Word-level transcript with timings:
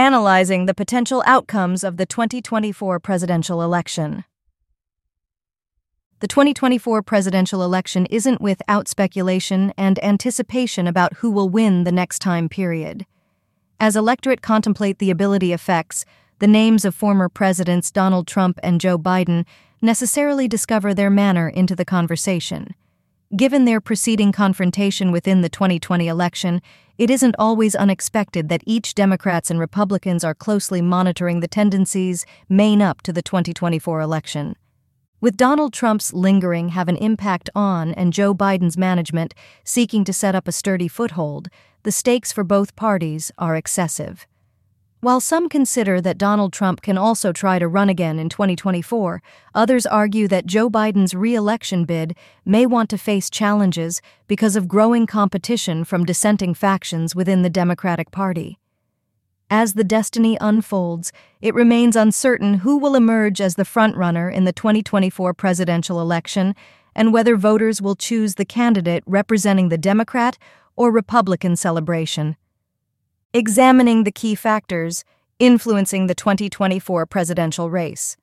analyzing 0.00 0.64
the 0.64 0.72
potential 0.72 1.22
outcomes 1.26 1.84
of 1.84 1.98
the 1.98 2.06
2024 2.06 2.98
presidential 3.00 3.60
election. 3.60 4.24
The 6.20 6.26
2024 6.26 7.02
presidential 7.02 7.62
election 7.62 8.06
isn't 8.06 8.40
without 8.40 8.88
speculation 8.88 9.74
and 9.76 10.02
anticipation 10.02 10.86
about 10.86 11.18
who 11.18 11.30
will 11.30 11.50
win 11.50 11.84
the 11.84 11.92
next 11.92 12.20
time 12.20 12.48
period. 12.48 13.04
As 13.78 13.94
electorate 13.94 14.40
contemplate 14.40 15.00
the 15.00 15.10
ability 15.10 15.52
effects, 15.52 16.06
the 16.38 16.48
names 16.48 16.86
of 16.86 16.94
former 16.94 17.28
presidents 17.28 17.90
Donald 17.90 18.26
Trump 18.26 18.58
and 18.62 18.80
Joe 18.80 18.96
Biden 18.96 19.44
necessarily 19.82 20.48
discover 20.48 20.94
their 20.94 21.10
manner 21.10 21.46
into 21.46 21.76
the 21.76 21.84
conversation. 21.84 22.74
Given 23.36 23.64
their 23.64 23.80
preceding 23.82 24.32
confrontation 24.32 25.12
within 25.12 25.42
the 25.42 25.50
2020 25.50 26.08
election, 26.08 26.62
it 27.00 27.08
isn't 27.08 27.34
always 27.38 27.74
unexpected 27.74 28.50
that 28.50 28.62
each 28.66 28.94
Democrats 28.94 29.50
and 29.50 29.58
Republicans 29.58 30.22
are 30.22 30.34
closely 30.34 30.82
monitoring 30.82 31.40
the 31.40 31.48
tendencies 31.48 32.26
main 32.46 32.82
up 32.82 33.00
to 33.00 33.10
the 33.10 33.22
2024 33.22 34.02
election. 34.02 34.54
With 35.18 35.38
Donald 35.38 35.72
Trump's 35.72 36.12
lingering 36.12 36.68
have 36.68 36.90
an 36.90 36.96
impact 36.96 37.48
on 37.54 37.94
and 37.94 38.12
Joe 38.12 38.34
Biden's 38.34 38.76
management 38.76 39.32
seeking 39.64 40.04
to 40.04 40.12
set 40.12 40.34
up 40.34 40.46
a 40.46 40.52
sturdy 40.52 40.88
foothold, 40.88 41.48
the 41.84 41.92
stakes 41.92 42.32
for 42.32 42.44
both 42.44 42.76
parties 42.76 43.32
are 43.38 43.56
excessive. 43.56 44.26
While 45.02 45.20
some 45.20 45.48
consider 45.48 45.98
that 46.02 46.18
Donald 46.18 46.52
Trump 46.52 46.82
can 46.82 46.98
also 46.98 47.32
try 47.32 47.58
to 47.58 47.66
run 47.66 47.88
again 47.88 48.18
in 48.18 48.28
2024, 48.28 49.22
others 49.54 49.86
argue 49.86 50.28
that 50.28 50.44
Joe 50.44 50.68
Biden's 50.68 51.14
re 51.14 51.34
election 51.34 51.86
bid 51.86 52.14
may 52.44 52.66
want 52.66 52.90
to 52.90 52.98
face 52.98 53.30
challenges 53.30 54.02
because 54.26 54.56
of 54.56 54.68
growing 54.68 55.06
competition 55.06 55.84
from 55.84 56.04
dissenting 56.04 56.52
factions 56.52 57.16
within 57.16 57.40
the 57.40 57.48
Democratic 57.48 58.10
Party. 58.10 58.58
As 59.48 59.72
the 59.72 59.84
destiny 59.84 60.36
unfolds, 60.38 61.12
it 61.40 61.54
remains 61.54 61.96
uncertain 61.96 62.54
who 62.58 62.76
will 62.76 62.94
emerge 62.94 63.40
as 63.40 63.54
the 63.54 63.64
frontrunner 63.64 64.30
in 64.30 64.44
the 64.44 64.52
2024 64.52 65.32
presidential 65.32 65.98
election 65.98 66.54
and 66.94 67.10
whether 67.10 67.36
voters 67.36 67.80
will 67.80 67.96
choose 67.96 68.34
the 68.34 68.44
candidate 68.44 69.02
representing 69.06 69.70
the 69.70 69.78
Democrat 69.78 70.36
or 70.76 70.90
Republican 70.92 71.56
celebration. 71.56 72.36
Examining 73.32 74.02
the 74.02 74.10
key 74.10 74.34
factors 74.34 75.04
influencing 75.38 76.08
the 76.08 76.16
2024 76.16 77.06
presidential 77.06 77.70
race. 77.70 78.16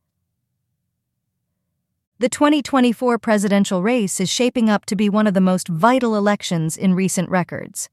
The 2.19 2.27
2024 2.27 3.17
presidential 3.17 3.81
race 3.81 4.19
is 4.19 4.29
shaping 4.29 4.69
up 4.69 4.85
to 4.87 4.97
be 4.97 5.07
one 5.07 5.25
of 5.25 5.33
the 5.33 5.39
most 5.39 5.69
vital 5.69 6.17
elections 6.17 6.75
in 6.75 6.93
recent 6.93 7.29
records. 7.29 7.87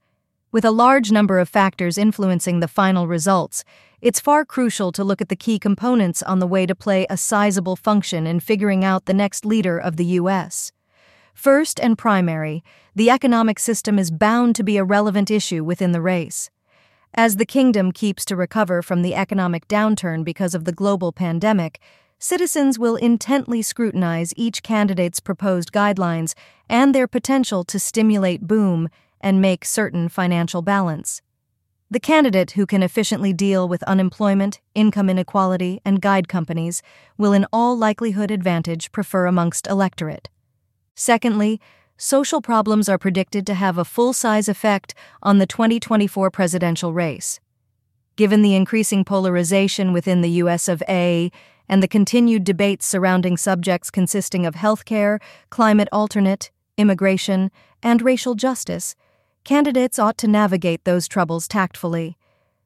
With 0.51 0.65
a 0.65 0.71
large 0.71 1.09
number 1.09 1.39
of 1.39 1.47
factors 1.47 1.97
influencing 1.97 2.59
the 2.59 2.67
final 2.67 3.07
results, 3.07 3.63
it's 4.01 4.19
far 4.19 4.43
crucial 4.43 4.91
to 4.91 5.03
look 5.05 5.21
at 5.21 5.29
the 5.29 5.37
key 5.37 5.57
components 5.57 6.21
on 6.21 6.39
the 6.39 6.47
way 6.47 6.65
to 6.65 6.75
play 6.75 7.07
a 7.09 7.15
sizable 7.15 7.77
function 7.77 8.27
in 8.27 8.41
figuring 8.41 8.83
out 8.83 9.05
the 9.05 9.13
next 9.13 9.45
leader 9.45 9.77
of 9.77 9.95
the 9.95 10.19
U.S. 10.19 10.73
First 11.33 11.79
and 11.79 11.97
primary, 11.97 12.61
the 12.93 13.09
economic 13.09 13.57
system 13.57 13.97
is 13.97 14.11
bound 14.11 14.53
to 14.57 14.65
be 14.65 14.75
a 14.75 14.83
relevant 14.83 15.31
issue 15.31 15.63
within 15.63 15.93
the 15.93 16.01
race. 16.01 16.51
As 17.17 17.37
the 17.37 17.45
kingdom 17.45 17.93
keeps 17.93 18.25
to 18.25 18.35
recover 18.35 18.81
from 18.81 19.01
the 19.01 19.15
economic 19.15 19.69
downturn 19.69 20.25
because 20.25 20.53
of 20.53 20.65
the 20.65 20.73
global 20.73 21.13
pandemic, 21.13 21.79
citizens 22.19 22.77
will 22.77 22.97
intently 22.97 23.61
scrutinize 23.61 24.33
each 24.35 24.61
candidate's 24.61 25.21
proposed 25.21 25.71
guidelines 25.71 26.33
and 26.67 26.93
their 26.93 27.07
potential 27.07 27.63
to 27.63 27.79
stimulate 27.79 28.47
boom 28.47 28.89
and 29.21 29.41
make 29.41 29.63
certain 29.63 30.09
financial 30.09 30.61
balance. 30.61 31.21
The 31.89 32.01
candidate 32.01 32.51
who 32.51 32.65
can 32.65 32.83
efficiently 32.83 33.31
deal 33.31 33.65
with 33.65 33.81
unemployment, 33.83 34.59
income 34.73 35.09
inequality, 35.09 35.79
and 35.85 36.01
guide 36.01 36.27
companies 36.27 36.81
will 37.17 37.31
in 37.31 37.47
all 37.53 37.77
likelihood 37.77 38.29
advantage 38.29 38.91
prefer 38.91 39.25
amongst 39.25 39.67
electorate. 39.67 40.29
Secondly, 40.95 41.61
social 41.97 42.41
problems 42.41 42.89
are 42.89 42.97
predicted 42.97 43.45
to 43.47 43.53
have 43.53 43.77
a 43.77 43.85
full 43.85 44.13
size 44.13 44.47
effect 44.47 44.93
on 45.23 45.37
the 45.37 45.45
2024 45.45 46.29
presidential 46.31 46.93
race. 46.93 47.39
Given 48.15 48.41
the 48.41 48.55
increasing 48.55 49.03
polarization 49.03 49.93
within 49.93 50.21
the 50.21 50.31
US 50.41 50.67
of 50.67 50.81
A 50.87 51.31
and 51.67 51.81
the 51.81 51.87
continued 51.87 52.43
debates 52.43 52.85
surrounding 52.85 53.37
subjects 53.37 53.89
consisting 53.89 54.45
of 54.45 54.55
healthcare, 54.55 55.19
climate 55.49 55.89
alternate, 55.91 56.51
immigration, 56.77 57.51
and 57.81 58.01
racial 58.01 58.35
justice, 58.35 58.95
Candidates 59.45 59.99
ought 59.99 60.17
to 60.17 60.27
navigate 60.27 60.85
those 60.85 61.07
troubles 61.07 61.47
tactfully. 61.47 62.17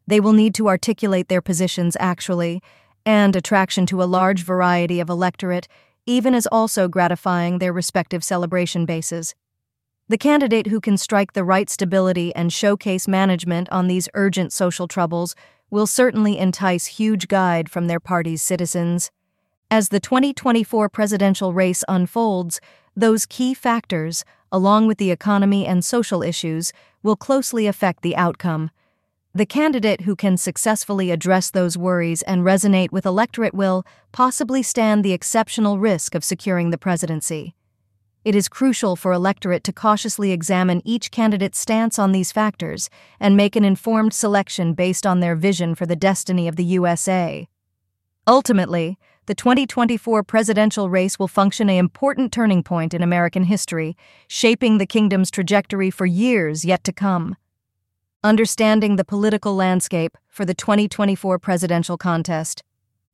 They 0.07 0.21
will 0.21 0.31
need 0.31 0.55
to 0.55 0.69
articulate 0.69 1.27
their 1.27 1.41
positions 1.41 1.97
actually, 1.99 2.63
and 3.05 3.35
attraction 3.35 3.85
to 3.87 4.01
a 4.01 4.05
large 4.05 4.45
variety 4.45 5.01
of 5.01 5.09
electorate, 5.09 5.67
even 6.05 6.33
as 6.33 6.47
also 6.47 6.87
gratifying 6.87 7.59
their 7.59 7.73
respective 7.73 8.23
celebration 8.23 8.85
bases. 8.85 9.35
The 10.07 10.17
candidate 10.17 10.67
who 10.67 10.81
can 10.81 10.97
strike 10.97 11.33
the 11.33 11.43
right 11.43 11.69
stability 11.69 12.33
and 12.35 12.51
showcase 12.51 13.07
management 13.07 13.69
on 13.69 13.87
these 13.87 14.09
urgent 14.15 14.51
social 14.51 14.87
troubles 14.87 15.35
will 15.69 15.85
certainly 15.85 16.37
entice 16.37 16.87
huge 16.87 17.27
guide 17.27 17.69
from 17.69 17.87
their 17.87 17.99
party's 17.99 18.41
citizens. 18.41 19.11
As 19.69 19.89
the 19.89 19.99
2024 19.99 20.89
presidential 20.89 21.53
race 21.53 21.83
unfolds, 21.87 22.59
those 22.95 23.27
key 23.27 23.53
factors, 23.53 24.25
along 24.51 24.87
with 24.87 24.97
the 24.97 25.11
economy 25.11 25.67
and 25.67 25.85
social 25.85 26.23
issues, 26.23 26.73
will 27.03 27.15
closely 27.15 27.67
affect 27.67 28.01
the 28.01 28.15
outcome. 28.15 28.71
The 29.35 29.45
candidate 29.45 30.01
who 30.01 30.15
can 30.15 30.37
successfully 30.37 31.11
address 31.11 31.51
those 31.51 31.77
worries 31.77 32.23
and 32.23 32.41
resonate 32.41 32.91
with 32.91 33.05
electorate 33.05 33.53
will 33.53 33.85
possibly 34.11 34.63
stand 34.63 35.05
the 35.05 35.13
exceptional 35.13 35.77
risk 35.77 36.15
of 36.15 36.23
securing 36.23 36.71
the 36.71 36.79
presidency. 36.79 37.55
It 38.25 38.33
is 38.33 38.49
crucial 38.49 38.95
for 38.95 39.13
electorate 39.13 39.63
to 39.65 39.71
cautiously 39.71 40.31
examine 40.31 40.81
each 40.83 41.11
candidate's 41.11 41.59
stance 41.59 41.99
on 41.99 42.11
these 42.11 42.31
factors 42.31 42.89
and 43.19 43.37
make 43.37 43.55
an 43.55 43.63
informed 43.63 44.13
selection 44.13 44.73
based 44.73 45.05
on 45.05 45.19
their 45.19 45.35
vision 45.35 45.75
for 45.75 45.85
the 45.85 45.95
destiny 45.95 46.47
of 46.47 46.55
the 46.55 46.65
USA. 46.65 47.47
Ultimately, 48.25 48.97
the 49.27 49.35
2024 49.35 50.23
presidential 50.23 50.89
race 50.89 51.19
will 51.19 51.27
function 51.27 51.69
an 51.69 51.77
important 51.77 52.33
turning 52.33 52.63
point 52.63 52.95
in 52.95 53.03
American 53.03 53.43
history, 53.43 53.95
shaping 54.27 54.79
the 54.79 54.87
kingdom's 54.87 55.29
trajectory 55.29 55.91
for 55.91 56.07
years 56.07 56.65
yet 56.65 56.83
to 56.83 56.91
come. 56.91 57.37
Understanding 58.21 58.97
the 58.97 59.05
political 59.05 59.55
landscape 59.55 60.17
for 60.27 60.43
the 60.43 60.53
2024 60.53 61.39
presidential 61.39 61.95
contest. 61.97 62.63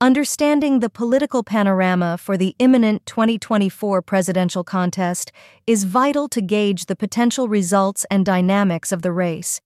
Understanding 0.02 0.80
the 0.80 0.90
political 0.90 1.44
panorama 1.44 2.18
for 2.18 2.38
the 2.38 2.56
imminent 2.58 3.06
2024 3.06 4.02
presidential 4.02 4.64
contest 4.64 5.32
is 5.68 5.84
vital 5.84 6.28
to 6.30 6.42
gauge 6.42 6.88
the 6.88 6.96
potential 6.96 7.48
results 7.48 8.08
and 8.10 8.26
dynamics 8.26 8.92
of 8.92 9.04
the 9.04 9.12
race. 9.12 9.62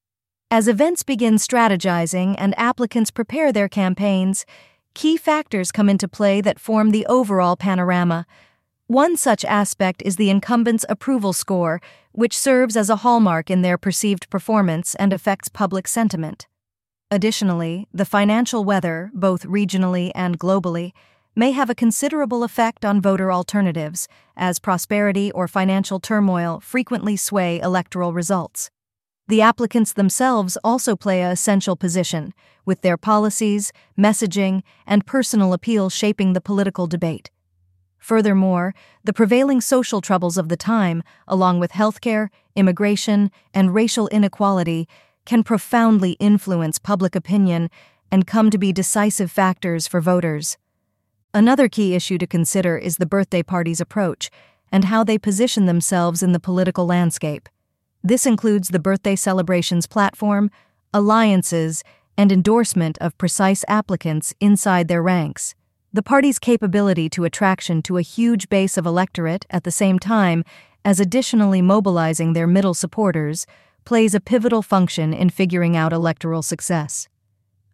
As 0.51 0.67
events 0.67 1.03
begin 1.03 1.35
strategizing 1.35 2.35
and 2.37 2.53
applicants 2.59 3.09
prepare 3.09 3.53
their 3.53 3.69
campaigns, 3.69 4.45
key 4.93 5.15
factors 5.15 5.71
come 5.71 5.87
into 5.87 6.09
play 6.09 6.41
that 6.41 6.59
form 6.59 6.91
the 6.91 7.05
overall 7.05 7.55
panorama. 7.55 8.25
One 8.89 9.17
such 9.17 9.45
aspect 9.45 10.01
is 10.03 10.15
the 10.15 10.31
incumbent's 10.31 10.83
approval 10.89 11.31
score, 11.31 11.79
which 12.11 12.35
serves 12.35 12.75
as 12.75 12.89
a 12.89 12.95
hallmark 13.05 13.51
in 13.51 13.61
their 13.61 13.77
perceived 13.77 14.27
performance 14.31 14.95
and 14.95 15.13
affects 15.13 15.47
public 15.47 15.87
sentiment. 15.87 16.47
Additionally, 17.11 17.87
the 17.93 18.03
financial 18.03 18.65
weather, 18.65 19.11
both 19.13 19.43
regionally 19.43 20.11
and 20.15 20.39
globally, 20.39 20.93
may 21.35 21.51
have 21.51 21.69
a 21.69 21.75
considerable 21.75 22.43
effect 22.43 22.83
on 22.83 22.99
voter 22.99 23.31
alternatives, 23.31 24.07
as 24.35 24.57
prosperity 24.57 25.31
or 25.33 25.47
financial 25.47 25.99
turmoil 25.99 26.59
frequently 26.59 27.15
sway 27.15 27.59
electoral 27.59 28.11
results. 28.11 28.71
The 29.27 29.43
applicants 29.43 29.93
themselves 29.93 30.57
also 30.63 30.95
play 30.95 31.21
a 31.21 31.29
essential 31.29 31.75
position, 31.75 32.33
with 32.65 32.81
their 32.81 32.97
policies, 32.97 33.71
messaging, 33.95 34.63
and 34.87 35.05
personal 35.05 35.53
appeal 35.53 35.91
shaping 35.91 36.33
the 36.33 36.41
political 36.41 36.87
debate. 36.87 37.29
Furthermore, 37.99 38.73
the 39.03 39.13
prevailing 39.13 39.61
social 39.61 40.01
troubles 40.01 40.37
of 40.37 40.49
the 40.49 40.57
time, 40.57 41.03
along 41.27 41.59
with 41.59 41.73
healthcare, 41.73 42.29
immigration, 42.55 43.29
and 43.53 43.73
racial 43.73 44.07
inequality, 44.07 44.87
can 45.25 45.43
profoundly 45.43 46.13
influence 46.13 46.79
public 46.79 47.15
opinion 47.15 47.69
and 48.11 48.25
come 48.25 48.49
to 48.49 48.57
be 48.57 48.73
decisive 48.73 49.31
factors 49.31 49.87
for 49.87 50.01
voters. 50.01 50.57
Another 51.33 51.67
key 51.69 51.93
issue 51.93 52.17
to 52.17 52.25
consider 52.25 52.77
is 52.77 52.97
the 52.97 53.05
birthday 53.05 53.43
party's 53.43 53.79
approach 53.79 54.31
and 54.71 54.85
how 54.85 55.03
they 55.03 55.17
position 55.17 55.65
themselves 55.65 56.23
in 56.23 56.31
the 56.31 56.39
political 56.39 56.85
landscape. 56.87 57.47
This 58.03 58.25
includes 58.25 58.69
the 58.69 58.79
birthday 58.79 59.15
celebrations 59.15 59.85
platform, 59.85 60.49
alliances, 60.93 61.83
and 62.17 62.31
endorsement 62.31 62.97
of 62.99 63.17
precise 63.17 63.63
applicants 63.67 64.33
inside 64.39 64.87
their 64.87 65.03
ranks. 65.03 65.53
The 65.91 66.03
party's 66.03 66.37
capability 66.37 67.09
to 67.09 67.25
attraction 67.25 67.81
to 67.83 67.97
a 67.97 68.03
huge 68.03 68.47
base 68.47 68.77
of 68.77 68.85
electorate 68.85 69.47
at 69.49 69.63
the 69.63 69.71
same 69.71 69.97
time 69.97 70.43
as 70.85 70.99
additionally 70.99 71.63
mobilizing 71.63 72.33
their 72.33 72.45
middle 72.45 72.75
supporters 72.75 73.47
plays 73.85 74.13
a 74.13 74.19
pivotal 74.19 74.61
function 74.61 75.13
in 75.13 75.31
figuring 75.31 75.75
out 75.75 75.91
electoral 75.91 76.43
success. 76.43 77.07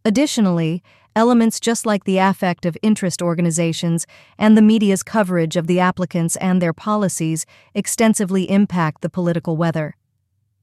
Additionally, 0.05 0.81
elements 1.13 1.59
just 1.59 1.85
like 1.85 2.05
the 2.05 2.17
affect 2.17 2.65
of 2.65 2.77
interest 2.81 3.21
organizations 3.21 4.07
and 4.37 4.57
the 4.57 4.61
media's 4.61 5.03
coverage 5.03 5.57
of 5.57 5.67
the 5.67 5.81
applicants 5.81 6.37
and 6.37 6.61
their 6.61 6.73
policies 6.73 7.45
extensively 7.73 8.49
impact 8.49 9.01
the 9.01 9.09
political 9.09 9.57
weather. 9.57 9.97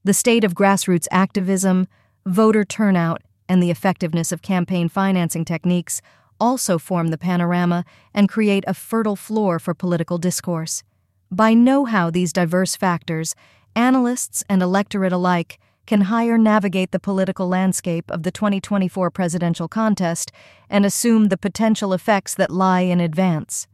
The 0.05 0.15
state 0.15 0.43
of 0.43 0.55
grassroots 0.55 1.07
activism, 1.11 1.87
voter 2.25 2.65
turnout, 2.65 3.23
and 3.47 3.63
the 3.63 3.71
effectiveness 3.71 4.33
of 4.33 4.41
campaign 4.41 4.89
financing 4.89 5.45
techniques 5.45 6.01
also 6.41 6.79
form 6.79 7.09
the 7.09 7.19
panorama 7.19 7.85
and 8.15 8.29
create 8.29 8.65
a 8.67 8.75
fertile 8.75 9.17
floor 9.17 9.59
for 9.59 9.75
political 9.75 10.19
discourse. 10.19 10.83
By 11.31 11.55
know 11.55 11.85
how 11.87 12.11
these 12.11 12.33
diverse 12.33 12.77
factors, 12.77 13.35
analysts 13.75 14.45
and 14.49 14.63
electorate 14.63 15.13
alike 15.13 15.59
can 15.87 16.03
higher 16.03 16.39
navigate 16.39 16.91
the 16.91 17.01
political 17.01 17.49
landscape 17.49 18.11
of 18.11 18.23
the 18.23 18.31
2024 18.31 19.11
presidential 19.11 19.69
contest 19.69 20.31
and 20.71 20.87
assume 20.87 21.29
the 21.29 21.37
potential 21.37 21.93
effects 21.93 22.35
that 22.35 22.51
lie 22.51 22.81
in 22.81 23.01
advance. 23.01 23.67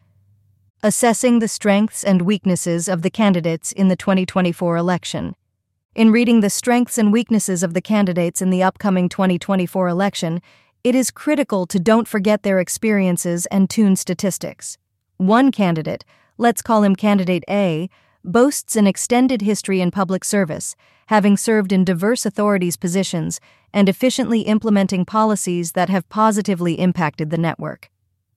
Assessing 0.82 1.40
the 1.40 1.48
strengths 1.48 2.04
and 2.04 2.22
weaknesses 2.22 2.88
of 2.88 3.02
the 3.02 3.10
candidates 3.10 3.72
in 3.72 3.88
the 3.88 3.96
2024 3.96 4.76
election. 4.76 5.34
In 5.94 6.12
reading 6.12 6.40
the 6.40 6.50
strengths 6.50 6.96
and 6.96 7.12
weaknesses 7.12 7.64
of 7.64 7.74
the 7.74 7.80
candidates 7.80 8.40
in 8.40 8.50
the 8.50 8.62
upcoming 8.62 9.08
2024 9.08 9.88
election, 9.88 10.40
it 10.84 10.94
is 10.94 11.10
critical 11.10 11.66
to 11.66 11.78
don't 11.78 12.06
forget 12.06 12.42
their 12.42 12.60
experiences 12.60 13.46
and 13.46 13.68
tune 13.68 13.96
statistics. 13.96 14.78
One 15.16 15.50
candidate, 15.50 16.04
let's 16.36 16.62
call 16.62 16.84
him 16.84 16.94
Candidate 16.94 17.44
A, 17.50 17.90
boasts 18.24 18.76
an 18.76 18.86
extended 18.86 19.42
history 19.42 19.80
in 19.80 19.90
public 19.90 20.24
service, 20.24 20.76
having 21.06 21.36
served 21.36 21.72
in 21.72 21.84
diverse 21.84 22.24
authorities' 22.24 22.76
positions 22.76 23.40
and 23.72 23.88
efficiently 23.88 24.42
implementing 24.42 25.04
policies 25.04 25.72
that 25.72 25.88
have 25.88 26.08
positively 26.08 26.74
impacted 26.74 27.30
the 27.30 27.38
network. 27.38 27.90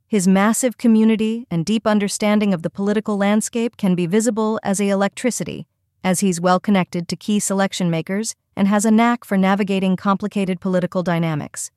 His 0.08 0.28
massive 0.28 0.78
community 0.78 1.48
and 1.52 1.66
deep 1.66 1.88
understanding 1.88 2.54
of 2.54 2.64
the 2.64 2.70
political 2.70 3.18
landscape 3.18 3.78
can 3.78 3.96
be 3.96 4.08
visible 4.08 4.60
as 4.64 4.82
a 4.82 4.90
electricity, 4.90 5.68
as 6.04 6.20
he's 6.22 6.42
well 6.42 6.60
connected 6.60 7.08
to 7.08 7.16
key 7.16 7.40
selection 7.40 7.90
makers 7.90 8.36
and 8.56 8.68
has 8.68 8.84
a 8.84 8.92
knack 8.92 9.24
for 9.24 9.38
navigating 9.38 9.96
complicated 9.96 10.60
political 10.60 11.04
dynamics. 11.04 11.72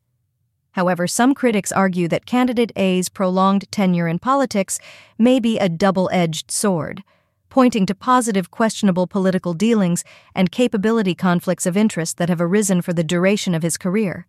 However, 0.74 1.08
some 1.08 1.34
critics 1.34 1.72
argue 1.72 2.06
that 2.08 2.26
candidate 2.26 2.70
A's 2.76 3.08
prolonged 3.08 3.70
tenure 3.72 4.06
in 4.06 4.20
politics 4.20 4.78
may 5.18 5.40
be 5.40 5.58
a 5.58 5.68
double 5.68 6.08
edged 6.12 6.50
sword 6.50 7.02
pointing 7.54 7.86
to 7.86 7.94
positive 7.94 8.50
questionable 8.50 9.06
political 9.06 9.54
dealings 9.54 10.02
and 10.34 10.50
capability 10.50 11.14
conflicts 11.14 11.66
of 11.66 11.76
interest 11.76 12.16
that 12.16 12.28
have 12.28 12.40
arisen 12.40 12.82
for 12.82 12.92
the 12.92 13.04
duration 13.04 13.54
of 13.54 13.62
his 13.62 13.76
career. 13.76 14.26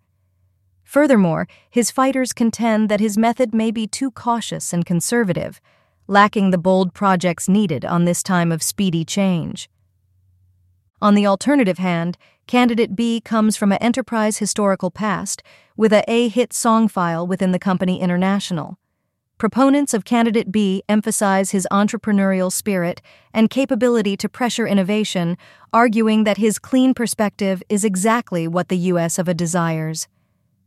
Furthermore, 0.84 1.48
his 1.68 1.90
fighters 1.90 2.34
contend 2.34 2.88
that 2.88 3.00
his 3.00 3.18
method 3.18 3.52
may 3.52 3.72
be 3.72 3.88
too 3.88 4.12
cautious 4.12 4.72
and 4.72 4.86
conservative, 4.86 5.60
lacking 6.06 6.52
the 6.52 6.60
bold 6.60 6.94
projects 6.94 7.50
needed 7.50 7.84
on 7.84 8.06
this 8.06 8.22
time 8.22 8.52
of 8.52 8.62
speedy 8.62 9.04
change. 9.04 9.72
On 11.02 11.16
the 11.16 11.26
alternative 11.26 11.80
hand, 11.80 12.20
candidate 12.48 12.96
B 12.96 13.22
comes 13.22 13.58
from 13.58 13.72
an 13.72 13.78
enterprise 13.80 14.38
historical 14.38 14.92
past 14.92 15.42
with 15.76 15.92
a 15.92 16.04
A 16.10 16.28
hit 16.28 16.54
song 16.54 16.88
file 16.88 17.26
within 17.26 17.52
the 17.52 17.60
company 17.60 18.00
International. 18.00 18.78
Proponents 19.38 19.94
of 19.94 20.06
Candidate 20.06 20.50
B 20.50 20.82
emphasize 20.88 21.52
his 21.52 21.68
entrepreneurial 21.70 22.52
spirit 22.52 23.02
and 23.34 23.50
capability 23.50 24.16
to 24.16 24.30
pressure 24.30 24.66
innovation, 24.66 25.38
arguing 25.74 26.24
that 26.24 26.38
his 26.38 26.58
clean 26.58 26.94
perspective 26.94 27.62
is 27.68 27.84
exactly 27.84 28.48
what 28.48 28.70
the 28.70 28.78
U.S. 28.78 29.20
of 29.20 29.28
A 29.28 29.34
desires. 29.34 30.08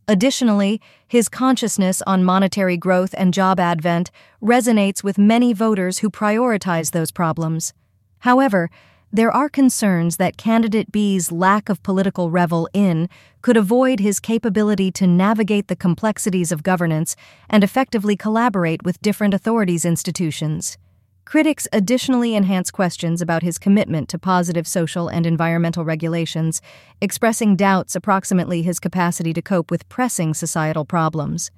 Additionally, 0.06 0.80
his 1.06 1.28
consciousness 1.30 2.02
on 2.06 2.24
monetary 2.24 2.76
growth 2.76 3.14
and 3.16 3.32
job 3.32 3.58
advent 3.58 4.10
resonates 4.42 5.02
with 5.02 5.16
many 5.16 5.52
voters 5.54 6.00
who 6.00 6.10
prioritize 6.10 6.90
those 6.90 7.10
problems. 7.10 7.72
However, 8.20 8.70
there 9.10 9.32
are 9.32 9.48
concerns 9.48 10.18
that 10.18 10.36
candidate 10.36 10.92
B's 10.92 11.32
lack 11.32 11.70
of 11.70 11.82
political 11.82 12.30
revel 12.30 12.68
in 12.74 13.08
could 13.40 13.56
avoid 13.56 14.00
his 14.00 14.20
capability 14.20 14.90
to 14.92 15.06
navigate 15.06 15.68
the 15.68 15.76
complexities 15.76 16.52
of 16.52 16.62
governance 16.62 17.16
and 17.48 17.64
effectively 17.64 18.16
collaborate 18.16 18.82
with 18.84 19.00
different 19.00 19.32
authorities' 19.32 19.86
institutions. 19.86 20.76
Critics 21.24 21.66
additionally 21.72 22.34
enhance 22.34 22.70
questions 22.70 23.22
about 23.22 23.42
his 23.42 23.58
commitment 23.58 24.08
to 24.10 24.18
positive 24.18 24.66
social 24.66 25.08
and 25.08 25.26
environmental 25.26 25.84
regulations, 25.84 26.60
expressing 27.00 27.56
doubts 27.56 27.94
approximately 27.94 28.62
his 28.62 28.78
capacity 28.78 29.32
to 29.32 29.42
cope 29.42 29.70
with 29.70 29.88
pressing 29.88 30.34
societal 30.34 30.84
problems. 30.84 31.50